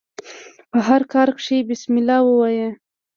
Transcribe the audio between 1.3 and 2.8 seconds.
کښي بسم الله وايه!